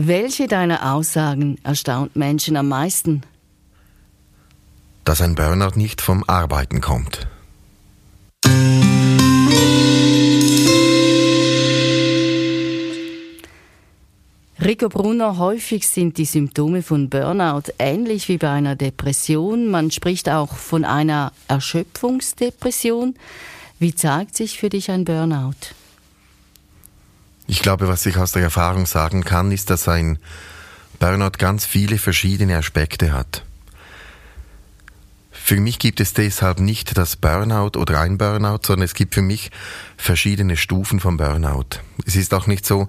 [0.00, 3.22] Welche deiner Aussagen erstaunt Menschen am meisten?
[5.02, 7.26] Dass ein Burnout nicht vom Arbeiten kommt.
[14.64, 19.68] Rico Brunner, häufig sind die Symptome von Burnout ähnlich wie bei einer Depression.
[19.68, 23.16] Man spricht auch von einer Erschöpfungsdepression.
[23.80, 25.74] Wie zeigt sich für dich ein Burnout?
[27.50, 30.18] Ich glaube, was ich aus der Erfahrung sagen kann, ist, dass ein
[31.00, 33.42] Burnout ganz viele verschiedene Aspekte hat.
[35.32, 39.22] Für mich gibt es deshalb nicht das Burnout oder ein Burnout, sondern es gibt für
[39.22, 39.50] mich
[39.96, 41.80] verschiedene Stufen vom Burnout.
[42.04, 42.86] Es ist auch nicht so,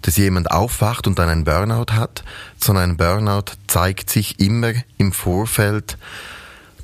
[0.00, 2.24] dass jemand aufwacht und dann einen Burnout hat,
[2.58, 5.98] sondern ein Burnout zeigt sich immer im Vorfeld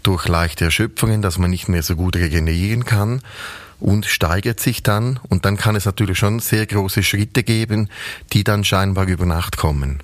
[0.02, 3.22] durch leichte Erschöpfungen, dass man nicht mehr so gut regenerieren kann
[3.80, 7.88] und steigert sich dann und dann kann es natürlich schon sehr große Schritte geben,
[8.32, 10.02] die dann scheinbar über Nacht kommen.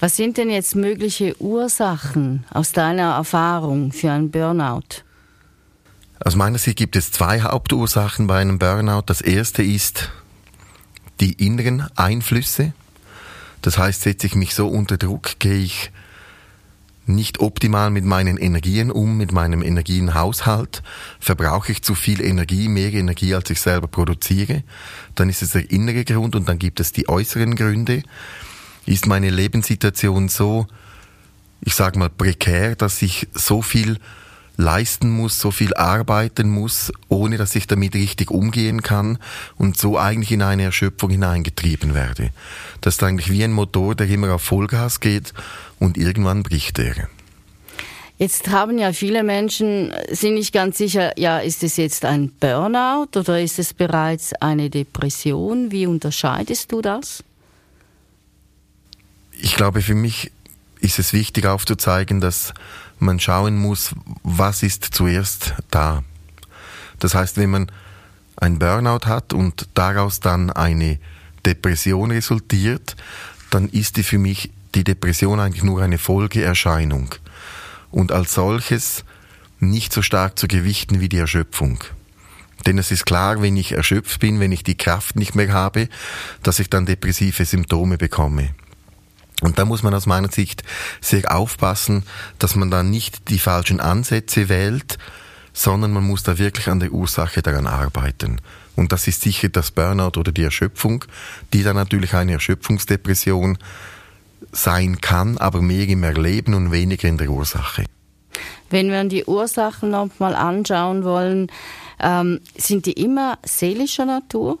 [0.00, 5.02] Was sind denn jetzt mögliche Ursachen aus deiner Erfahrung für einen Burnout?
[6.20, 9.04] Aus meiner Sicht gibt es zwei Hauptursachen bei einem Burnout.
[9.06, 10.10] Das erste ist
[11.20, 12.72] die inneren Einflüsse.
[13.62, 15.90] Das heißt, setze ich mich so unter Druck, gehe ich
[17.06, 20.82] nicht optimal mit meinen Energien um, mit meinem Energienhaushalt,
[21.20, 24.62] verbrauche ich zu viel Energie, mehr Energie, als ich selber produziere,
[25.14, 28.02] dann ist es der innere Grund und dann gibt es die äußeren Gründe.
[28.86, 30.66] Ist meine Lebenssituation so,
[31.60, 33.98] ich sage mal, prekär, dass ich so viel
[34.56, 39.18] leisten muss, so viel arbeiten muss, ohne dass ich damit richtig umgehen kann
[39.56, 42.30] und so eigentlich in eine Erschöpfung hineingetrieben werde.
[42.80, 45.32] Das ist eigentlich wie ein Motor, der immer auf Vollgas geht
[45.78, 47.08] und irgendwann bricht er.
[48.16, 53.18] Jetzt haben ja viele Menschen, sind nicht ganz sicher, ja, ist es jetzt ein Burnout
[53.18, 55.72] oder ist es bereits eine Depression?
[55.72, 57.24] Wie unterscheidest du das?
[59.32, 60.30] Ich glaube, für mich
[60.78, 62.54] ist es wichtig aufzuzeigen, dass
[63.04, 66.02] man schauen muss, was ist zuerst da.
[66.98, 67.72] Das heißt, wenn man
[68.36, 70.98] ein Burnout hat und daraus dann eine
[71.46, 72.96] Depression resultiert,
[73.50, 77.14] dann ist die für mich die Depression eigentlich nur eine Folgeerscheinung
[77.90, 79.04] und als solches
[79.60, 81.84] nicht so stark zu gewichten wie die Erschöpfung.
[82.66, 85.88] Denn es ist klar, wenn ich erschöpft bin, wenn ich die Kraft nicht mehr habe,
[86.42, 88.50] dass ich dann depressive Symptome bekomme.
[89.44, 90.62] Und da muss man aus meiner Sicht
[91.02, 92.04] sehr aufpassen,
[92.38, 94.96] dass man da nicht die falschen Ansätze wählt,
[95.52, 98.40] sondern man muss da wirklich an der Ursache daran arbeiten.
[98.74, 101.04] Und das ist sicher das Burnout oder die Erschöpfung,
[101.52, 103.58] die dann natürlich eine Erschöpfungsdepression
[104.50, 107.84] sein kann, aber mehr im Erleben und weniger in der Ursache.
[108.70, 111.52] Wenn wir die Ursachen nochmal anschauen wollen,
[112.00, 114.58] ähm, sind die immer seelischer Natur?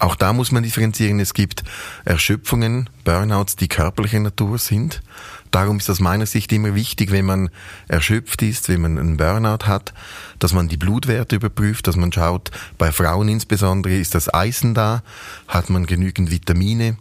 [0.00, 1.20] Auch da muss man differenzieren.
[1.20, 1.62] Es gibt
[2.06, 5.02] Erschöpfungen, Burnouts, die körperlicher Natur sind.
[5.50, 7.50] Darum ist aus meiner Sicht immer wichtig, wenn man
[7.86, 9.92] erschöpft ist, wenn man einen Burnout hat,
[10.38, 15.02] dass man die Blutwerte überprüft, dass man schaut, bei Frauen insbesondere ist das Eisen da,
[15.48, 16.96] hat man genügend Vitamine,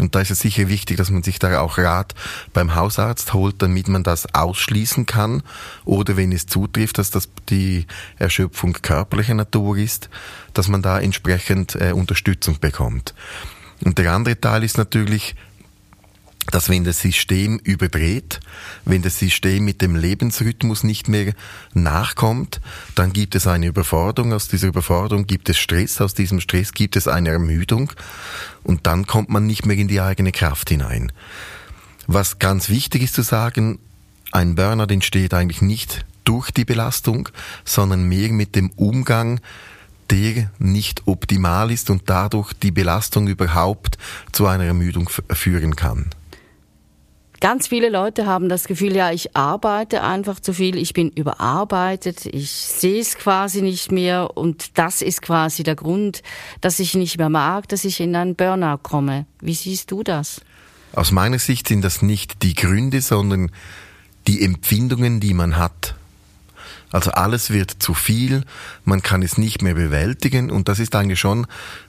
[0.00, 2.14] und da ist es sicher wichtig, dass man sich da auch Rat
[2.52, 5.42] beim Hausarzt holt, damit man das ausschließen kann.
[5.84, 7.86] Oder wenn es zutrifft, dass das die
[8.18, 10.08] Erschöpfung körperlicher Natur ist,
[10.54, 13.14] dass man da entsprechend äh, Unterstützung bekommt.
[13.84, 15.34] Und der andere Teil ist natürlich
[16.50, 18.40] dass wenn das System überdreht,
[18.84, 21.32] wenn das System mit dem Lebensrhythmus nicht mehr
[21.74, 22.60] nachkommt,
[22.94, 26.96] dann gibt es eine Überforderung, aus dieser Überforderung gibt es Stress, aus diesem Stress gibt
[26.96, 27.92] es eine Ermüdung
[28.62, 31.12] und dann kommt man nicht mehr in die eigene Kraft hinein.
[32.06, 33.78] Was ganz wichtig ist zu sagen,
[34.32, 37.28] ein Burnout entsteht eigentlich nicht durch die Belastung,
[37.64, 39.40] sondern mehr mit dem Umgang
[40.10, 43.96] der nicht optimal ist und dadurch die Belastung überhaupt
[44.32, 46.10] zu einer Ermüdung führen kann.
[47.40, 52.26] Ganz viele Leute haben das Gefühl, ja, ich arbeite einfach zu viel, ich bin überarbeitet,
[52.26, 56.22] ich sehe es quasi nicht mehr und das ist quasi der Grund,
[56.60, 59.24] dass ich nicht mehr mag, dass ich in einen Burnout komme.
[59.40, 60.42] Wie siehst du das?
[60.92, 63.50] Aus meiner Sicht sind das nicht die Gründe, sondern
[64.26, 65.94] die Empfindungen, die man hat.
[66.92, 68.44] Also alles wird zu viel,
[68.84, 71.46] man kann es nicht mehr bewältigen und das ist eigentlich schon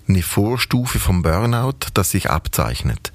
[0.08, 3.12] eine Vorstufe vom Burnout, das sich abzeichnet.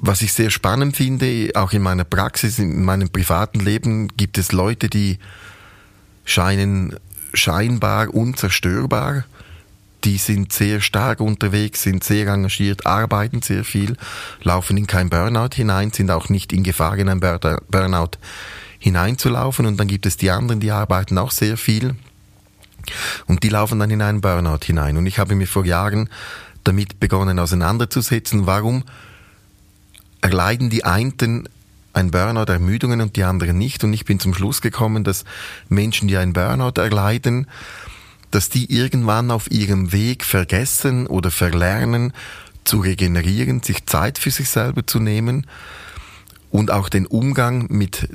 [0.00, 4.52] Was ich sehr spannend finde, auch in meiner Praxis, in meinem privaten Leben, gibt es
[4.52, 5.18] Leute, die
[6.24, 6.96] scheinen
[7.34, 9.24] scheinbar unzerstörbar.
[10.04, 13.96] Die sind sehr stark unterwegs, sind sehr engagiert, arbeiten sehr viel,
[14.42, 18.12] laufen in kein Burnout hinein, sind auch nicht in Gefahr, in ein Burnout
[18.78, 19.66] hineinzulaufen.
[19.66, 21.96] Und dann gibt es die anderen, die arbeiten auch sehr viel.
[23.26, 24.96] Und die laufen dann in einen Burnout hinein.
[24.96, 26.08] Und ich habe mir vor Jahren
[26.62, 28.84] damit begonnen auseinanderzusetzen, warum
[30.20, 31.48] erleiden die einen
[31.92, 33.82] ein Burnout Ermüdungen und die anderen nicht.
[33.82, 35.24] Und ich bin zum Schluss gekommen, dass
[35.68, 37.46] Menschen, die ein Burnout erleiden,
[38.30, 42.12] dass die irgendwann auf ihrem Weg vergessen oder verlernen,
[42.64, 45.46] zu regenerieren, sich Zeit für sich selber zu nehmen
[46.50, 48.08] und auch den Umgang mit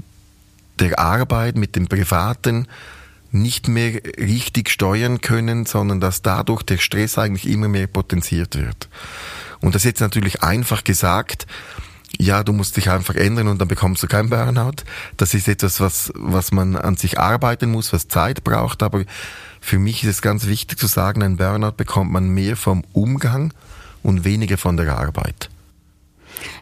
[0.79, 2.67] der Arbeit, mit dem Privaten
[3.31, 8.89] nicht mehr richtig steuern können, sondern dass dadurch der Stress eigentlich immer mehr potenziert wird.
[9.59, 11.47] Und das ist jetzt natürlich einfach gesagt,
[12.19, 14.83] ja, du musst dich einfach ändern und dann bekommst du kein Burnout.
[15.18, 18.83] Das ist etwas, was, was man an sich arbeiten muss, was Zeit braucht.
[18.83, 19.04] Aber
[19.60, 23.54] für mich ist es ganz wichtig zu sagen, ein Burnout bekommt man mehr vom Umgang
[24.04, 25.50] und weniger von der Arbeit.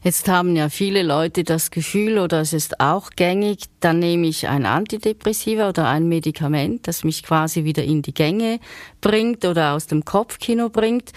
[0.03, 4.47] Jetzt haben ja viele Leute das Gefühl, oder es ist auch gängig, dann nehme ich
[4.47, 8.59] ein Antidepressiva oder ein Medikament, das mich quasi wieder in die Gänge
[8.99, 11.11] bringt oder aus dem Kopfkino bringt.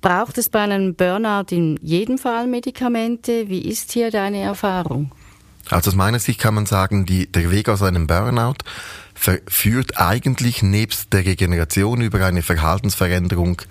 [0.00, 3.48] Braucht es bei einem Burnout in jedem Fall Medikamente?
[3.48, 5.10] Wie ist hier deine Erfahrung?
[5.68, 8.58] Also aus meiner Sicht kann man sagen, die, der Weg aus einem Burnout
[9.48, 13.62] führt eigentlich nebst der Regeneration über eine Verhaltensveränderung,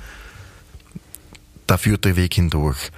[1.68, 2.92] da führt der Weg hindurch.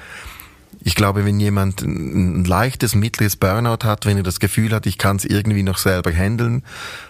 [0.80, 4.98] Ich glaube, wenn jemand ein leichtes, mittleres Burnout hat, wenn er das Gefühl hat, ich
[4.98, 6.64] kann es irgendwie noch selber handeln,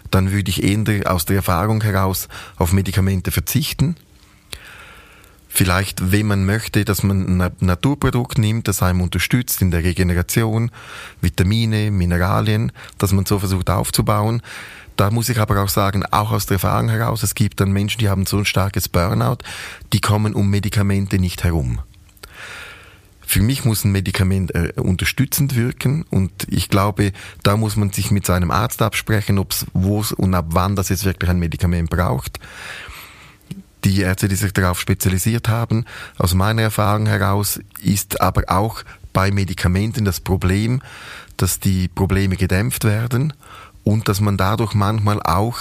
[0.10, 2.28] dann würde ich eher aus der Erfahrung heraus
[2.58, 3.96] auf Medikamente verzichten
[5.58, 10.70] Vielleicht, wenn man möchte, dass man ein Naturprodukt nimmt, das einem unterstützt in der Regeneration,
[11.20, 14.44] Vitamine, Mineralien, dass man so versucht aufzubauen.
[14.98, 17.98] Da muss ich aber auch sagen, auch aus der Erfahrung heraus, es gibt dann Menschen,
[17.98, 19.38] die haben so ein starkes Burnout,
[19.94, 21.80] die kommen um Medikamente nicht herum.
[23.26, 28.12] Für mich muss ein Medikament äh, unterstützend wirken und ich glaube, da muss man sich
[28.12, 31.90] mit seinem Arzt absprechen, ob es wo und ab wann das jetzt wirklich ein Medikament
[31.90, 32.40] braucht
[33.84, 35.86] die Ärzte, die sich darauf spezialisiert haben.
[36.18, 38.84] Aus meiner Erfahrung heraus ist aber auch
[39.14, 40.82] bei Medikamenten das Problem,
[41.38, 43.34] dass die Probleme gedämpft werden
[43.84, 45.58] und dass man dadurch manchmal auch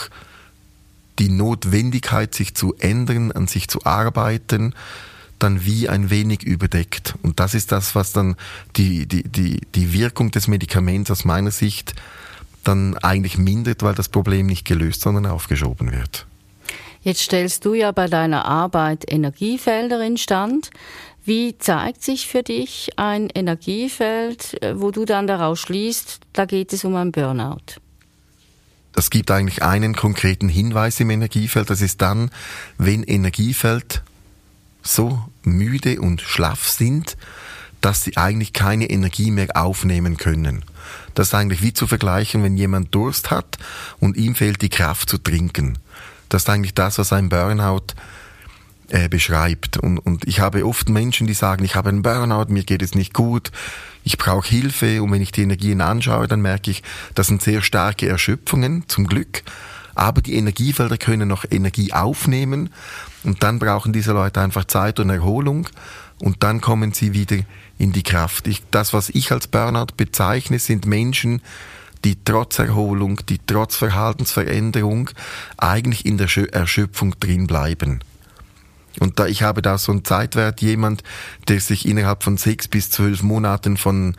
[1.19, 4.75] die Notwendigkeit, sich zu ändern, an sich zu arbeiten,
[5.39, 7.15] dann wie ein wenig überdeckt.
[7.23, 8.37] Und das ist das, was dann
[8.77, 11.95] die, die, die, die Wirkung des Medikaments aus meiner Sicht
[12.65, 16.27] dann eigentlich mindert, weil das Problem nicht gelöst, sondern aufgeschoben wird.
[17.07, 20.71] Jetzt stellst du ja bei deiner Arbeit Energiefelder instand.
[21.25, 26.73] Wie zeigt sich für dich ein Energiefeld, äh, wo du dann daraus schließt, da geht
[26.73, 27.79] es um ein Burnout?
[28.97, 31.71] Es gibt eigentlich einen konkreten Hinweis im Energiefeld.
[31.71, 32.33] Das ist dann,
[32.77, 34.03] wenn Energiefeld
[34.83, 37.17] so müde und schlaff sind,
[37.81, 40.65] dass sie eigentlich keine Energie mehr aufnehmen können.
[41.15, 43.59] Das ist eigentlich wie zu vergleichen, wenn jemand Durst hat
[44.01, 45.79] und ihm fehlt die Kraft zu trinken.
[46.29, 47.95] Das ist eigentlich das, was ein Burnout
[48.89, 49.79] äh, beschreibt.
[49.79, 52.95] Und, und ich habe oft Menschen, die sagen, ich habe einen Burnout, mir geht es
[52.95, 53.51] nicht gut,
[54.05, 55.03] ich brauche Hilfe.
[55.03, 56.83] Und wenn ich die Energien anschaue, dann merke ich,
[57.15, 59.43] das sind sehr starke Erschöpfungen, zum Glück.
[59.95, 62.71] Aber die Energiefelder können noch Energie aufnehmen.
[63.25, 65.69] Und dann brauchen diese Leute einfach Zeit und Erholung.
[66.21, 67.39] Und dann kommen sie wieder
[67.79, 68.47] in die Kraft.
[68.47, 71.43] Ich, das, was ich als Burnout bezeichne, sind Menschen,
[72.07, 75.11] die trotz Erholung, die trotz Verhaltensveränderung
[75.59, 77.99] eigentlich in der Erschöpfung drin bleiben.
[79.01, 81.03] Und da, ich habe da so einen Zeitwert, jemand,
[81.49, 84.15] der sich innerhalb von sechs bis zwölf Monaten von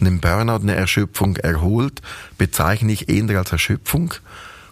[0.00, 2.02] einem Burnout, einer Erschöpfung erholt,
[2.38, 4.14] bezeichne ich eher als Erschöpfung.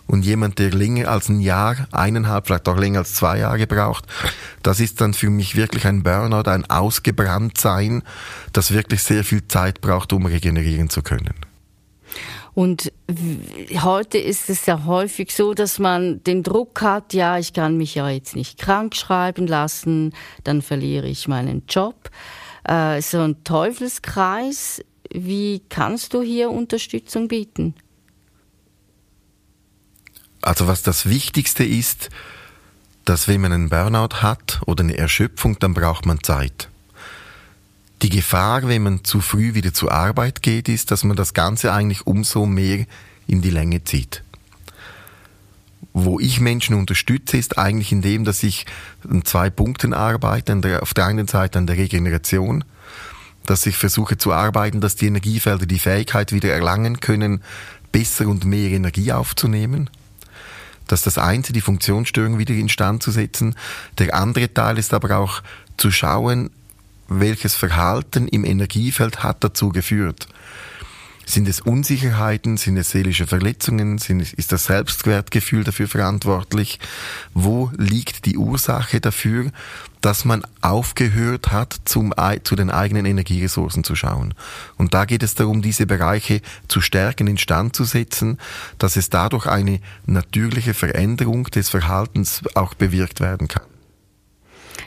[0.09, 4.07] Und jemand, der länger als ein Jahr, eineinhalb, vielleicht auch länger als zwei Jahre braucht,
[4.65, 8.03] das ist dann für mich wirklich ein Burnout, ein Ausgebranntsein,
[8.53, 11.35] das wirklich sehr viel Zeit braucht, um regenerieren zu können.
[12.57, 12.91] Und
[13.83, 17.97] heute ist es ja häufig so, dass man den Druck hat, ja, ich kann mich
[17.97, 22.09] ja jetzt nicht krank schreiben lassen, dann verliere ich meinen Job.
[22.65, 24.83] Äh, so ein Teufelskreis.
[25.13, 27.75] Wie kannst du hier Unterstützung bieten?
[30.41, 32.09] Also was das Wichtigste ist,
[33.05, 36.71] dass wenn man einen Burnout hat oder eine Erschöpfung, dann braucht man Zeit.
[38.07, 41.73] Die Gefahr, wenn man zu früh wieder zur Arbeit geht, ist, dass man das Ganze
[41.73, 42.87] eigentlich umso mehr
[43.27, 44.23] in die Länge zieht.
[45.93, 48.65] Wo ich Menschen unterstütze, ist eigentlich in dem, dass ich
[49.11, 50.81] an zwei Punkten arbeite.
[50.81, 52.63] Auf der einen Seite an der Regeneration,
[53.45, 57.43] dass ich versuche zu arbeiten, dass die Energiefelder die Fähigkeit wieder erlangen können,
[57.91, 59.91] besser und mehr Energie aufzunehmen.
[60.87, 63.57] Das ist das eine, die Funktionsstörung wieder instand zu setzen.
[63.99, 65.43] Der andere Teil ist aber auch
[65.77, 66.51] zu schauen,
[67.09, 70.29] welches Verhalten im Energiefeld hat dazu geführt.
[71.29, 72.57] Sind es Unsicherheiten?
[72.57, 73.99] Sind es seelische Verletzungen?
[73.99, 76.79] Sind, ist das Selbstwertgefühl dafür verantwortlich?
[77.35, 79.51] Wo liegt die Ursache dafür,
[80.01, 84.35] dass man aufgehört hat, zum, zu den eigenen Energieressourcen zu schauen?
[84.77, 88.39] Und da geht es darum, diese Bereiche zu stärken, in Stand zu setzen,
[88.79, 93.65] dass es dadurch eine natürliche Veränderung des Verhaltens auch bewirkt werden kann.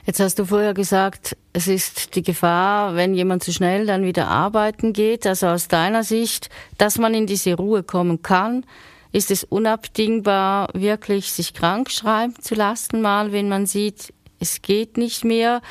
[0.06, 4.28] Jetzt hast du vorher gesagt, es ist die Gefahr, wenn jemand zu schnell dann wieder
[4.28, 5.28] arbeiten geht.
[5.28, 8.66] Also aus deiner Sicht, dass man in diese Ruhe kommen kann,
[9.12, 14.98] ist es unabdingbar, wirklich sich krank schreiben zu lassen, mal, wenn man sieht, es geht
[14.98, 15.62] nicht mehr.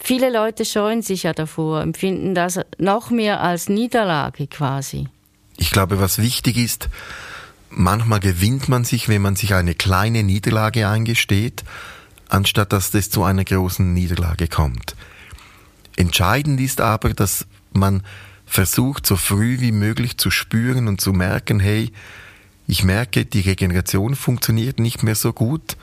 [0.00, 5.08] Viele Leute scheuen sich ja davor, empfinden das noch mehr als Niederlage quasi.
[5.56, 6.88] Ich glaube, was wichtig ist,
[7.68, 11.64] manchmal gewinnt man sich, wenn man sich eine kleine Niederlage eingesteht
[12.28, 14.94] anstatt dass es zu einer großen Niederlage kommt.
[15.96, 18.02] Entscheidend ist aber, dass man
[18.46, 21.92] versucht, so früh wie möglich zu spüren und zu merken, hey,
[22.66, 25.76] ich merke, die Regeneration funktioniert nicht mehr so gut.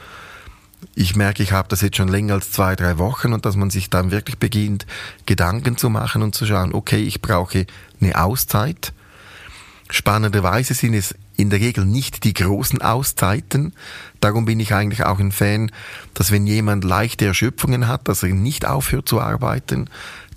[0.93, 3.71] Ich merke, ich habe das jetzt schon länger als zwei, drei Wochen und dass man
[3.71, 4.85] sich dann wirklich beginnt,
[5.25, 7.65] Gedanken zu machen und zu schauen, okay, ich brauche
[7.99, 8.93] eine Auszeit.
[9.89, 13.73] Spannenderweise sind es in der Regel nicht die großen Auszeiten.
[14.19, 15.71] Darum bin ich eigentlich auch ein Fan,
[16.13, 19.89] dass wenn jemand leichte Erschöpfungen hat, dass er nicht aufhört zu arbeiten,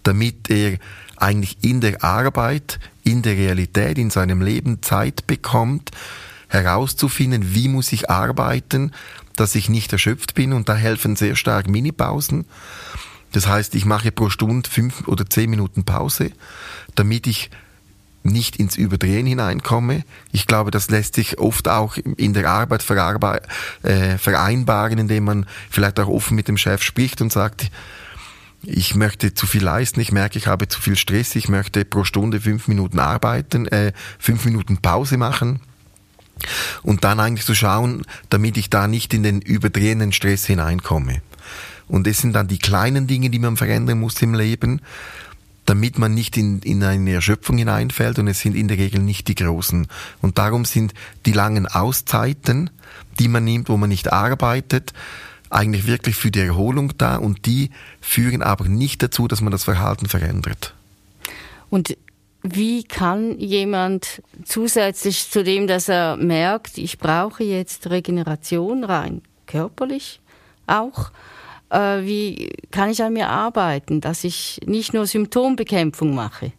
[0.03, 0.79] damit er
[1.17, 5.91] eigentlich in der Arbeit, in der Realität, in seinem Leben Zeit bekommt,
[6.49, 8.93] herauszufinden, wie muss ich arbeiten,
[9.37, 12.45] dass ich nicht erschöpft bin und da helfen sehr stark Minipausen.
[13.33, 16.33] Das heißt, ich mache pro Stunde fünf oder zehn Minuten Pause,
[16.95, 17.51] damit ich
[18.23, 20.05] nicht ins Überdrehen hineinkomme.
[20.33, 22.85] Ich glaube, das lässt sich oft auch in der Arbeit
[23.83, 27.71] äh, vereinbaren, indem man vielleicht auch offen mit dem Chef spricht und sagt,
[28.63, 32.05] ich möchte zu viel leisten, ich merke, ich habe zu viel Stress, ich möchte pro
[32.05, 35.61] Stunde fünf Minuten arbeiten, äh, fünf Minuten Pause machen.
[36.83, 41.21] Und dann eigentlich zu schauen, damit ich da nicht in den überdrehenden Stress hineinkomme.
[41.89, 44.81] Und das sind dann die kleinen Dinge, die man verändern muss im Leben
[45.69, 49.29] damit man nicht in, in eine Erschöpfung hineinfällt und es sind in der Regel nicht
[49.29, 49.87] die großen.
[50.23, 50.95] Und darum sind
[51.27, 52.71] die langen Auszeiten,
[53.19, 54.95] die man nimmt, wo man nicht arbeitet,
[55.51, 57.71] eigentlich wirklich für die Erholung da und die
[58.01, 60.75] führen aber nicht dazu, dass man das Verhalten verändert.
[61.69, 61.97] Und
[62.43, 70.21] wie kann jemand zusätzlich zu dem, dass er merkt, ich brauche jetzt Regeneration rein körperlich
[70.67, 71.11] auch,
[71.71, 76.53] wie kann ich an mir arbeiten, dass ich nicht nur Symptombekämpfung mache?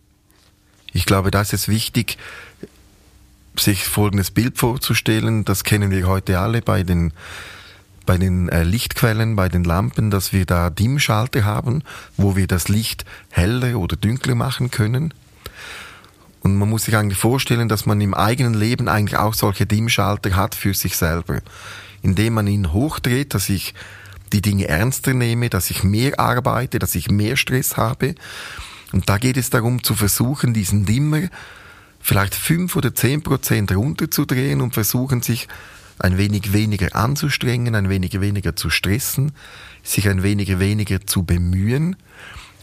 [0.94, 2.18] Ich glaube, da ist es wichtig,
[3.58, 5.46] sich folgendes Bild vorzustellen.
[5.46, 7.14] Das kennen wir heute alle bei den
[8.06, 11.84] bei den äh, Lichtquellen, bei den Lampen, dass wir da Dimmschalter haben,
[12.18, 15.14] wo wir das Licht heller oder dunkler machen können.
[16.42, 20.36] Und man muss sich eigentlich vorstellen, dass man im eigenen Leben eigentlich auch solche Dimmschalter
[20.36, 21.42] hat für sich selber.
[22.02, 23.76] Indem man ihn hochdreht, dass ich
[24.34, 28.16] die Dinge ernster nehme, dass ich mehr arbeite, dass ich mehr Stress habe.
[28.92, 31.30] Und da geht es darum zu versuchen, diesen Dimmer
[32.00, 35.48] vielleicht fünf oder zehn Prozent runterzudrehen und versuchen, sich
[36.00, 39.34] ein wenig weniger anzustrengen, ein wenig weniger zu stressen,
[39.84, 41.98] sich ein wenig weniger zu bemühen,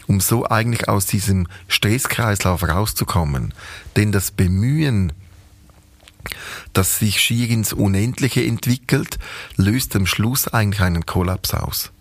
[0.07, 3.53] um so eigentlich aus diesem Stresskreislauf rauszukommen.
[3.95, 5.13] Denn das Bemühen
[6.73, 9.17] das sich schier ins Unendliche entwickelt,
[9.55, 11.91] löst am Schluss eigentlich einen Kollaps aus.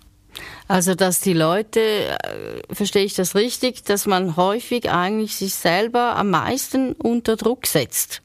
[0.68, 6.16] Also, dass die Leute, äh, verstehe ich das richtig, dass man häufig eigentlich sich selber
[6.16, 8.22] am meisten unter Druck setzt?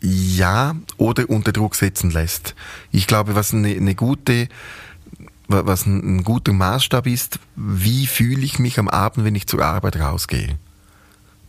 [0.00, 2.54] Ja, oder unter Druck setzen lässt.
[2.92, 4.48] Ich glaube, was eine, eine gute,
[5.48, 9.64] was ein, ein guter Maßstab ist, wie fühle ich mich am Abend, wenn ich zur
[9.64, 10.56] Arbeit rausgehe?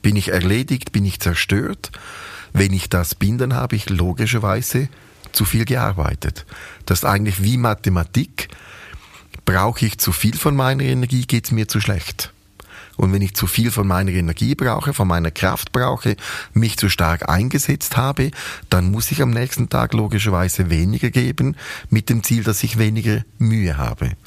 [0.01, 0.91] Bin ich erledigt?
[0.91, 1.91] Bin ich zerstört?
[2.53, 4.89] Wenn ich das bin, dann habe ich logischerweise
[5.31, 6.45] zu viel gearbeitet.
[6.85, 8.49] Das ist eigentlich wie Mathematik.
[9.45, 12.33] Brauche ich zu viel von meiner Energie, geht es mir zu schlecht.
[12.99, 16.17] Und wenn ich zu viel von meiner Energie brauche, von meiner Kraft brauche,
[16.51, 18.31] mich zu stark eingesetzt habe,
[18.69, 21.55] dann muss ich am nächsten Tag logischerweise weniger geben,
[21.89, 24.17] mit dem Ziel, dass ich weniger Mühe habe.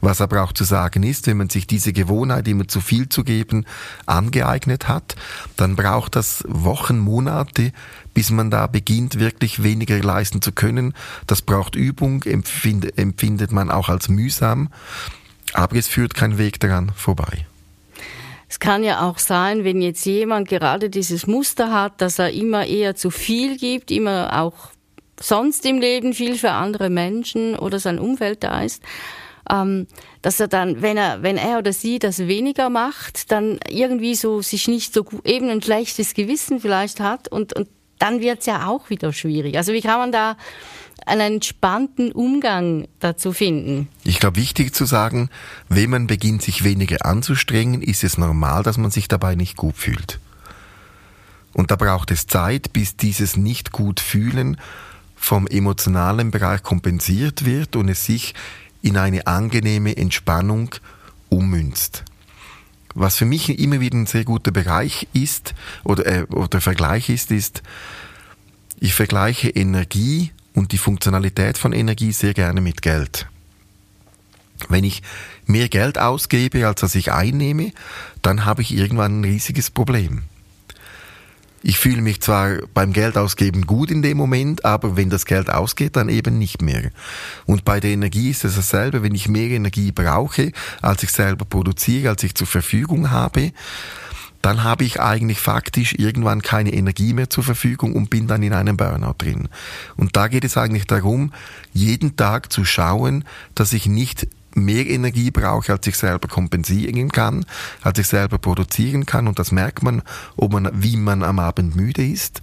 [0.00, 3.24] Was aber auch zu sagen ist, wenn man sich diese Gewohnheit, immer zu viel zu
[3.24, 3.66] geben,
[4.06, 5.16] angeeignet hat,
[5.56, 7.72] dann braucht das Wochen, Monate,
[8.14, 10.94] bis man da beginnt, wirklich weniger leisten zu können.
[11.26, 14.68] Das braucht Übung, empfindet man auch als mühsam,
[15.52, 17.46] aber es führt kein Weg daran vorbei.
[18.50, 22.66] Es kann ja auch sein, wenn jetzt jemand gerade dieses Muster hat, dass er immer
[22.66, 24.72] eher zu viel gibt, immer auch
[25.20, 28.82] sonst im Leben viel für andere Menschen oder sein Umfeld da ist.
[29.50, 29.86] ähm,
[30.22, 34.42] dass er dann, wenn er, wenn er oder sie das weniger macht, dann irgendwie so
[34.42, 38.66] sich nicht so gut, eben ein schlechtes Gewissen vielleicht hat und, und dann wird's ja
[38.66, 39.56] auch wieder schwierig.
[39.56, 40.36] Also wie kann man da
[41.06, 43.88] einen entspannten Umgang dazu finden?
[44.04, 45.30] Ich glaube, wichtig zu sagen,
[45.68, 49.76] wenn man beginnt, sich weniger anzustrengen, ist es normal, dass man sich dabei nicht gut
[49.76, 50.18] fühlt.
[51.52, 54.56] Und da braucht es Zeit, bis dieses nicht gut fühlen
[55.16, 58.34] vom emotionalen Bereich kompensiert wird und es sich
[58.82, 60.74] in eine angenehme Entspannung
[61.28, 62.04] ummünzt.
[62.94, 65.54] Was für mich immer wieder ein sehr guter Bereich ist
[65.84, 67.62] oder, äh, oder Vergleich ist, ist,
[68.80, 73.26] ich vergleiche Energie und die Funktionalität von Energie sehr gerne mit Geld.
[74.68, 75.02] Wenn ich
[75.46, 77.72] mehr Geld ausgebe, als dass ich einnehme,
[78.20, 80.24] dann habe ich irgendwann ein riesiges Problem.
[81.62, 85.48] Ich fühle mich zwar beim Geld ausgeben gut in dem Moment, aber wenn das Geld
[85.48, 86.90] ausgeht, dann eben nicht mehr.
[87.46, 89.02] Und bei der Energie ist es dasselbe.
[89.02, 90.52] Wenn ich mehr Energie brauche,
[90.82, 93.52] als ich selber produziere, als ich zur Verfügung habe,
[94.42, 98.54] dann habe ich eigentlich faktisch irgendwann keine Energie mehr zur Verfügung und bin dann in
[98.54, 99.48] einem Burnout drin.
[99.96, 101.32] Und da geht es eigentlich darum,
[101.72, 107.44] jeden Tag zu schauen, dass ich nicht mehr Energie brauche, als ich selber kompensieren kann,
[107.82, 109.28] als ich selber produzieren kann.
[109.28, 110.02] Und das merkt man,
[110.36, 112.42] ob man, wie man am Abend müde ist.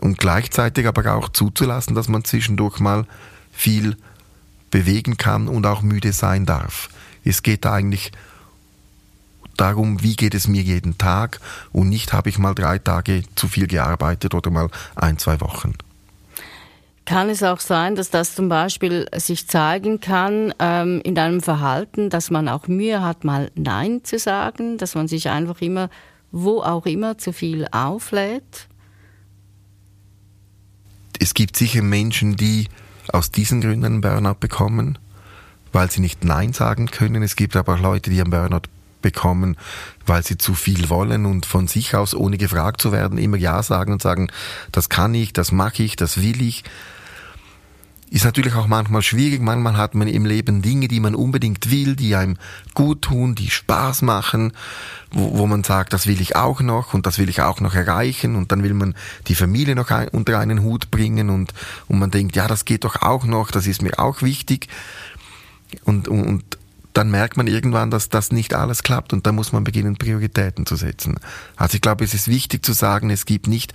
[0.00, 3.06] Und gleichzeitig aber auch zuzulassen, dass man zwischendurch mal
[3.52, 3.96] viel
[4.70, 6.88] bewegen kann und auch müde sein darf.
[7.24, 8.10] Es geht eigentlich
[9.56, 11.40] darum, wie geht es mir jeden Tag
[11.72, 15.74] und nicht habe ich mal drei Tage zu viel gearbeitet oder mal ein, zwei Wochen.
[17.06, 22.08] Kann es auch sein, dass das zum Beispiel sich zeigen kann ähm, in deinem Verhalten,
[22.08, 25.90] dass man auch Mühe hat, mal Nein zu sagen, dass man sich einfach immer,
[26.32, 28.68] wo auch immer, zu viel auflädt?
[31.20, 32.68] Es gibt sicher Menschen, die
[33.12, 34.98] aus diesen Gründen einen Burnout bekommen,
[35.72, 37.22] weil sie nicht Nein sagen können.
[37.22, 38.62] Es gibt aber auch Leute, die einen Burnout
[39.04, 39.56] bekommen,
[40.06, 43.62] weil sie zu viel wollen und von sich aus, ohne gefragt zu werden, immer Ja
[43.62, 44.28] sagen und sagen,
[44.72, 46.64] das kann ich, das mache ich, das will ich.
[48.10, 49.40] Ist natürlich auch manchmal schwierig.
[49.40, 52.36] Manchmal hat man im Leben Dinge, die man unbedingt will, die einem
[52.72, 54.52] gut tun, die Spaß machen,
[55.10, 57.74] wo, wo man sagt, das will ich auch noch und das will ich auch noch
[57.74, 58.94] erreichen und dann will man
[59.26, 61.52] die Familie noch ein, unter einen Hut bringen und,
[61.88, 64.68] und man denkt, ja, das geht doch auch noch, das ist mir auch wichtig.
[65.84, 66.58] Und, und, und
[66.94, 70.64] dann merkt man irgendwann, dass das nicht alles klappt und dann muss man beginnen, Prioritäten
[70.64, 71.18] zu setzen.
[71.56, 73.74] Also ich glaube, es ist wichtig zu sagen, es gibt nicht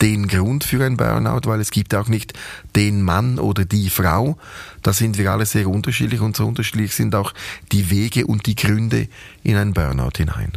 [0.00, 2.32] den Grund für ein Burnout, weil es gibt auch nicht
[2.76, 4.38] den Mann oder die Frau.
[4.82, 7.34] Da sind wir alle sehr unterschiedlich und so unterschiedlich sind auch
[7.72, 9.08] die Wege und die Gründe
[9.42, 10.52] in ein Burnout hinein.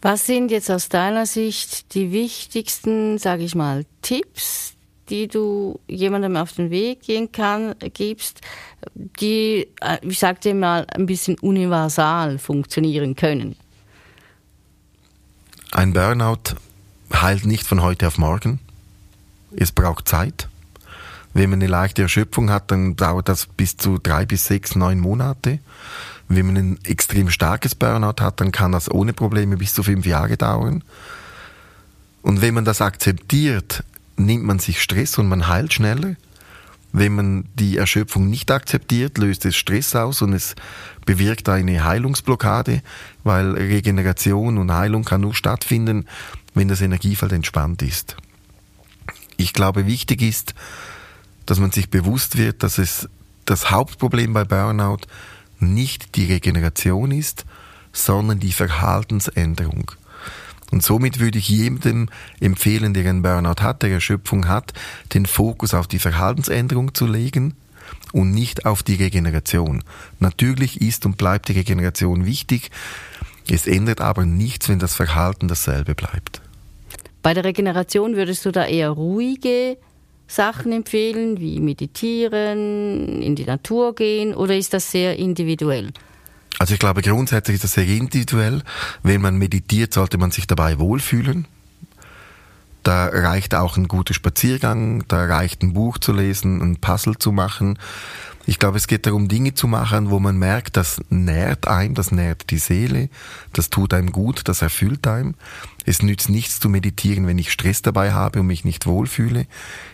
[0.00, 4.73] Was sind jetzt aus deiner Sicht die wichtigsten, sage ich mal, Tipps,
[5.10, 8.40] die du jemandem auf den Weg gehen kann, gibst,
[8.94, 13.56] die, äh, ich sagte mal, ein bisschen universal funktionieren können?
[15.72, 16.54] Ein Burnout
[17.12, 18.60] heilt nicht von heute auf morgen.
[19.56, 20.48] Es braucht Zeit.
[21.32, 25.00] Wenn man eine leichte Erschöpfung hat, dann dauert das bis zu drei bis sechs, neun
[25.00, 25.58] Monate.
[26.28, 30.06] Wenn man ein extrem starkes Burnout hat, dann kann das ohne Probleme bis zu fünf
[30.06, 30.84] Jahre dauern.
[32.22, 33.82] Und wenn man das akzeptiert,
[34.16, 36.16] nimmt man sich Stress und man heilt schneller.
[36.92, 40.54] Wenn man die Erschöpfung nicht akzeptiert, löst es Stress aus und es
[41.04, 42.82] bewirkt eine Heilungsblockade,
[43.24, 46.06] weil Regeneration und Heilung kann nur stattfinden,
[46.54, 48.16] wenn das Energiefeld entspannt ist.
[49.36, 50.54] Ich glaube, wichtig ist,
[51.46, 53.08] dass man sich bewusst wird, dass es
[53.44, 55.06] das Hauptproblem bei Burnout
[55.58, 57.44] nicht die Regeneration ist,
[57.92, 59.90] sondern die Verhaltensänderung.
[60.74, 62.08] Und somit würde ich jedem
[62.40, 64.72] empfehlen, der einen Burnout hat, der Erschöpfung hat,
[65.14, 67.54] den Fokus auf die Verhaltensänderung zu legen
[68.12, 69.84] und nicht auf die Regeneration.
[70.18, 72.72] Natürlich ist und bleibt die Regeneration wichtig.
[73.48, 76.42] Es ändert aber nichts, wenn das Verhalten dasselbe bleibt.
[77.22, 79.78] Bei der Regeneration würdest du da eher ruhige
[80.26, 85.92] Sachen empfehlen, wie meditieren, in die Natur gehen, oder ist das sehr individuell?
[86.58, 88.62] Also ich glaube, grundsätzlich ist das sehr individuell.
[89.02, 91.46] Wenn man meditiert, sollte man sich dabei wohlfühlen.
[92.84, 97.32] Da reicht auch ein guter Spaziergang, da reicht ein Buch zu lesen, ein Puzzle zu
[97.32, 97.78] machen.
[98.46, 102.12] Ich glaube, es geht darum, Dinge zu machen, wo man merkt, das nährt einem, das
[102.12, 103.08] nährt die Seele,
[103.54, 105.34] das tut einem gut, das erfüllt einem.
[105.86, 109.46] Es nützt nichts zu meditieren, wenn ich Stress dabei habe und mich nicht wohlfühle.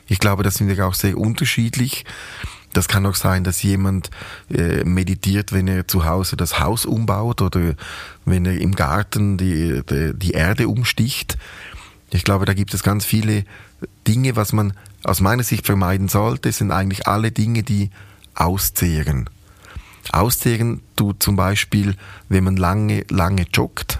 [0.08, 2.04] Ich glaube, das sind wir auch sehr unterschiedlich.
[2.72, 4.10] Das kann auch sein, dass jemand
[4.48, 7.74] äh, meditiert, wenn er zu Hause das Haus umbaut oder
[8.24, 11.36] wenn er im Garten die, die, die Erde umsticht.
[12.10, 13.44] Ich glaube, da gibt es ganz viele
[14.06, 17.90] Dinge, was man aus meiner Sicht vermeiden sollte, sind eigentlich alle Dinge, die
[18.34, 19.28] auszehren.
[20.12, 21.94] Auszehren tut zum Beispiel,
[22.28, 23.99] wenn man lange, lange joggt,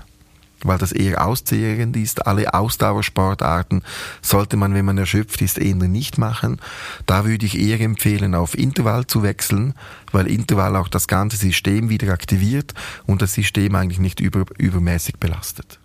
[0.65, 2.27] weil das eher auszehrend ist.
[2.27, 3.83] Alle Ausdauersportarten
[4.23, 6.61] sollte man, wenn man erschöpft ist, eher nicht machen.
[7.07, 9.75] Da würde ich eher empfehlen, auf Intervall zu wechseln,
[10.13, 12.75] weil Intervall auch das ganze System wieder aktiviert
[13.07, 15.79] und das System eigentlich nicht über, übermäßig belastet.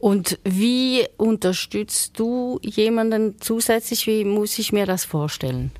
[0.00, 4.06] Und wie unterstützt du jemanden zusätzlich?
[4.06, 5.72] Wie muss ich mir das vorstellen?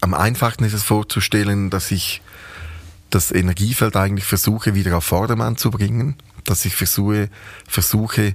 [0.00, 2.22] Am einfachsten ist es vorzustellen, dass ich
[3.14, 7.28] das Energiefeld eigentlich versuche wieder auf Vordermann zu bringen, dass ich versuche,
[7.68, 8.34] versuche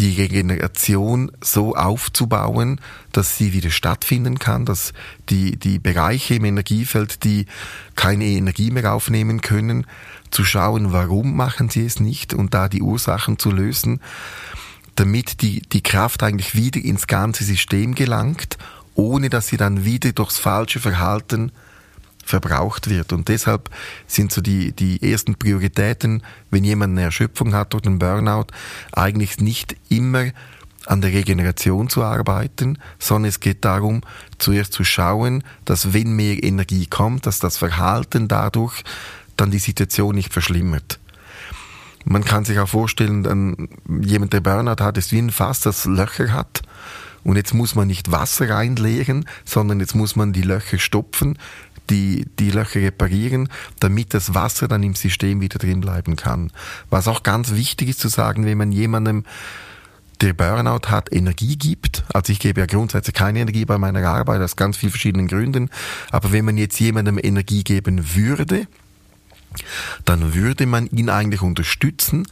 [0.00, 2.80] die Regeneration so aufzubauen,
[3.12, 4.92] dass sie wieder stattfinden kann, dass
[5.28, 7.46] die, die Bereiche im Energiefeld, die
[7.94, 9.86] keine Energie mehr aufnehmen können,
[10.30, 14.00] zu schauen, warum machen sie es nicht und da die Ursachen zu lösen,
[14.96, 18.58] damit die, die Kraft eigentlich wieder ins ganze System gelangt,
[18.94, 21.52] ohne dass sie dann wieder durchs falsche Verhalten
[22.24, 23.12] verbraucht wird.
[23.12, 23.70] Und deshalb
[24.06, 28.46] sind so die, die ersten Prioritäten, wenn jemand eine Erschöpfung hat oder einen Burnout,
[28.92, 30.26] eigentlich nicht immer
[30.86, 34.00] an der Regeneration zu arbeiten, sondern es geht darum,
[34.38, 38.82] zuerst zu schauen, dass wenn mehr Energie kommt, dass das Verhalten dadurch
[39.36, 40.98] dann die Situation nicht verschlimmert.
[42.04, 43.68] Man kann sich auch vorstellen, dann
[44.00, 46.62] jemand, der Burnout hat, ist wie ein Fass, das Löcher hat.
[47.24, 51.38] Und jetzt muss man nicht Wasser reinleeren, sondern jetzt muss man die Löcher stopfen,
[51.92, 56.50] die, die Löcher reparieren, damit das Wasser dann im System wieder drin bleiben kann.
[56.90, 59.24] Was auch ganz wichtig ist zu sagen, wenn man jemandem
[60.22, 62.04] der Burnout hat, Energie gibt.
[62.14, 65.68] Also ich gebe ja grundsätzlich keine Energie bei meiner Arbeit aus ganz vielen verschiedenen Gründen.
[66.10, 68.66] Aber wenn man jetzt jemandem Energie geben würde,
[70.04, 72.26] dann würde man ihn eigentlich unterstützen,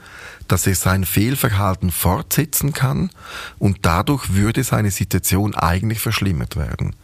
[0.49, 3.11] dass er sein Fehlverhalten fortsetzen kann
[3.59, 6.95] und dadurch würde seine Situation eigentlich verschlimmert werden.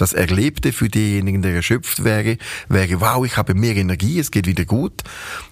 [0.00, 2.38] Das Erlebte für denjenigen, der erschöpft wäre,
[2.70, 5.02] wäre, wow, ich habe mehr Energie, es geht wieder gut.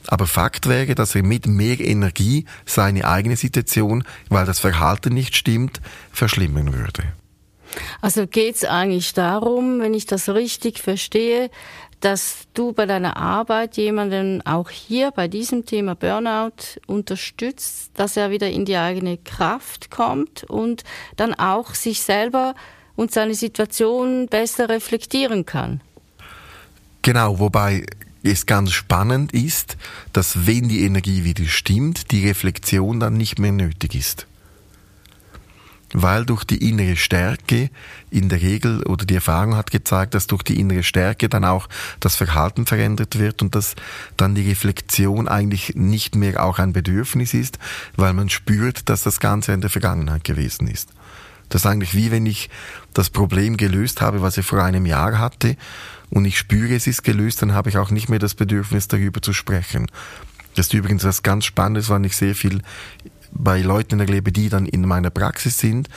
[0.07, 5.37] Aber Fakt wäre, dass er mit mehr Energie seine eigene Situation, weil das Verhalten nicht
[5.37, 5.83] stimmt,
[6.13, 7.03] verschlimmern würde.
[8.01, 11.51] Also geht es eigentlich darum, wenn ich das richtig verstehe,
[12.01, 18.31] dass du bei deiner Arbeit jemanden auch hier bei diesem Thema Burnout unterstützt, dass er
[18.31, 20.85] wieder in die eigene Kraft kommt und
[21.17, 22.55] dann auch sich selber
[22.99, 25.81] und seine Situation besser reflektieren kann.
[27.03, 27.87] Genau, wobei
[28.25, 29.77] es ganz spannend ist,
[30.13, 34.27] dass wenn die Energie wieder stimmt, die Reflexion dann nicht mehr nötig ist.
[35.93, 37.71] Weil durch die innere Stärke
[38.11, 41.69] in der Regel oder die Erfahrung hat gezeigt, dass durch die innere Stärke dann auch
[42.01, 43.77] das Verhalten verändert wird und dass
[44.17, 47.61] dann die Reflexion eigentlich nicht mehr auch ein Bedürfnis ist,
[47.97, 50.91] weil man spürt, dass das Ganze in der Vergangenheit gewesen ist.
[51.49, 52.51] Das ist eigentlich wie wenn ich
[52.95, 55.57] das Problem gelöst habe, was ich vor einem Jahr hatte
[56.11, 59.23] und ich spüre, es ist gelöst, dann habe ich auch nicht mehr das Bedürfnis, darüber
[59.23, 59.87] zu sprechen.
[60.55, 62.63] Das ist übrigens was ganz Spannendes, weil ich sehr viel
[63.31, 65.89] bei Leuten erlebe, die dann in meiner Praxis sind,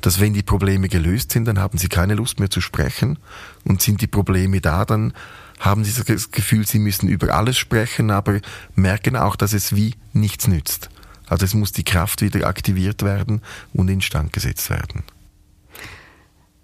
[0.00, 3.18] dass wenn die Probleme gelöst sind, dann haben sie keine Lust mehr zu sprechen
[3.64, 5.12] und sind die Probleme da, dann
[5.58, 8.40] haben sie das Gefühl, sie müssen über alles sprechen, aber
[8.74, 10.90] merken auch, dass es wie nichts nützt.
[11.28, 15.02] Also es muss die Kraft wieder aktiviert werden und instand gesetzt werden.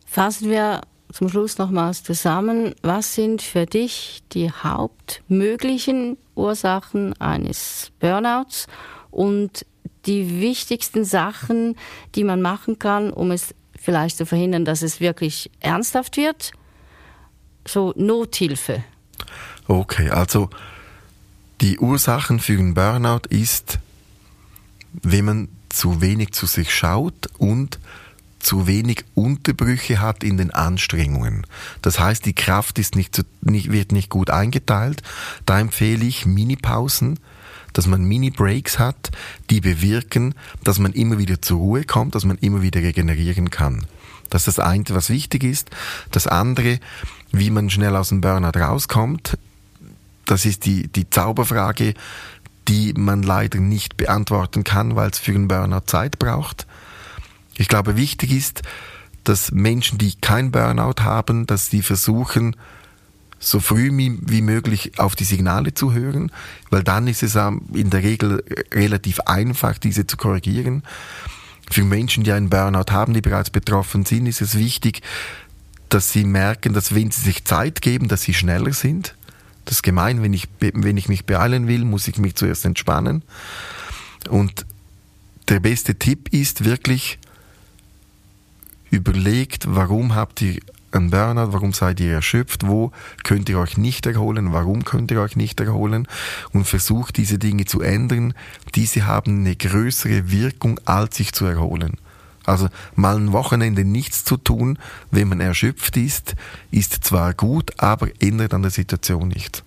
[0.07, 2.75] Fassen wir zum Schluss nochmals zusammen.
[2.83, 8.66] Was sind für dich die hauptmöglichen Ursachen eines Burnouts
[9.11, 9.66] und
[10.07, 11.77] die wichtigsten Sachen,
[12.14, 16.53] die man machen kann, um es vielleicht zu verhindern, dass es wirklich ernsthaft wird?
[17.66, 18.83] So Nothilfe.
[19.68, 20.51] Okay, also
[21.61, 23.79] die Ursachen für einen Burnout ist
[25.02, 27.78] wenn man zu wenig zu sich schaut und
[28.38, 31.46] zu wenig Unterbrüche hat in den Anstrengungen.
[31.81, 35.02] Das heißt, die Kraft ist nicht, nicht, wird nicht gut eingeteilt.
[35.46, 37.20] Da empfehle ich Mini-Pausen,
[37.72, 39.12] dass man Mini-Breaks hat,
[39.48, 43.87] die bewirken, dass man immer wieder zur Ruhe kommt, dass man immer wieder regenerieren kann.
[44.28, 45.70] Das ist das eine, was wichtig ist.
[46.11, 46.81] Das andere,
[47.31, 49.38] wie man schnell aus dem Burnout rauskommt,
[50.24, 51.94] das ist die, die Zauberfrage,
[52.68, 56.66] die man leider nicht beantworten kann, weil es für einen Burnout Zeit braucht.
[57.57, 58.62] Ich glaube, wichtig ist,
[59.25, 62.57] dass Menschen, die kein Burnout haben, dass sie versuchen,
[63.38, 66.31] so früh wie möglich auf die Signale zu hören,
[66.70, 70.85] weil dann ist es in der Regel relativ einfach, diese zu korrigieren.
[71.68, 75.03] Für Menschen, die einen Burnout haben, die bereits betroffen sind, ist es wichtig,
[75.88, 79.16] dass sie merken, dass wenn sie sich Zeit geben, dass sie schneller sind
[79.64, 83.22] das ist gemein, wenn ich, wenn ich mich beeilen will, muss ich mich zuerst entspannen.
[84.29, 84.66] Und
[85.48, 87.18] der beste Tipp ist wirklich,
[88.92, 90.61] überlegt, warum habt ihr
[90.92, 91.53] ein Burnout?
[91.53, 92.66] Warum seid ihr erschöpft?
[92.66, 92.92] Wo
[93.25, 94.53] könnt ihr euch nicht erholen?
[94.53, 96.07] Warum könnt ihr euch nicht erholen?
[96.53, 98.35] Und versucht diese Dinge zu ändern.
[98.75, 101.96] Diese haben eine größere Wirkung, als sich zu erholen.
[102.44, 104.78] Also mal ein Wochenende nichts zu tun,
[105.11, 106.35] wenn man erschöpft ist,
[106.70, 109.62] ist zwar gut, aber ändert an der Situation nichts.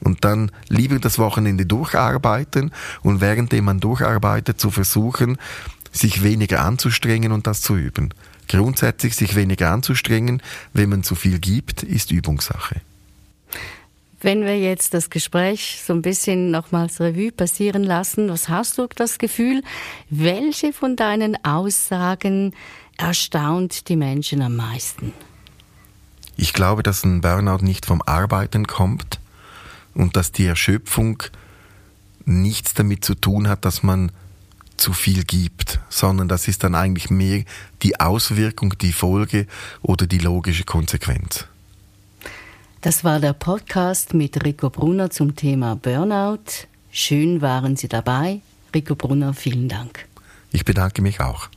[0.00, 5.36] Und dann lieber das Wochenende durcharbeiten und währenddem man durcharbeitet zu versuchen,
[5.92, 8.14] sich weniger anzustrengen und das zu üben.
[8.48, 10.42] Grundsätzlich sich weniger anzustrengen,
[10.72, 12.80] wenn man zu viel gibt, ist Übungssache.
[14.22, 18.86] Wenn wir jetzt das Gespräch so ein bisschen nochmals Revue passieren lassen, was hast du
[18.94, 19.62] das Gefühl,
[20.10, 22.54] welche von deinen Aussagen
[22.98, 25.14] erstaunt die Menschen am meisten?
[26.36, 29.20] Ich glaube, dass ein Burnout nicht vom Arbeiten kommt
[29.94, 31.22] und dass die Erschöpfung
[32.26, 34.12] nichts damit zu tun hat, dass man
[34.76, 37.44] zu viel gibt, sondern das ist dann eigentlich mehr
[37.82, 39.46] die Auswirkung, die Folge
[39.82, 41.46] oder die logische Konsequenz.
[42.82, 46.66] Das war der Podcast mit Rico Brunner zum Thema Burnout.
[46.90, 48.40] Schön waren Sie dabei.
[48.74, 50.06] Rico Brunner, vielen Dank.
[50.50, 51.50] Ich bedanke mich auch.